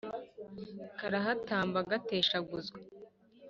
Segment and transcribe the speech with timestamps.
[0.99, 2.77] Karahatamba gateshaguzwa,